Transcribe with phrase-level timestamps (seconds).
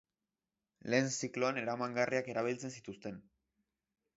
[0.93, 3.21] Lehen zikloan eramangarriak erabiltzen zituzten.